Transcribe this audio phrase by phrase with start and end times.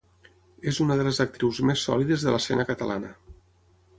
[0.71, 3.15] És una de les actrius més sòlides de l'escena catalana.